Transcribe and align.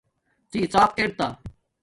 ڎی 0.51 0.61
ڎاپ 0.73 0.91
ار 0.99 1.09
تا 1.17 1.27